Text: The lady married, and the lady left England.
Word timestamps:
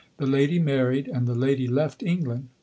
The 0.17 0.25
lady 0.25 0.57
married, 0.57 1.07
and 1.07 1.27
the 1.27 1.35
lady 1.35 1.67
left 1.67 2.01
England. 2.01 2.49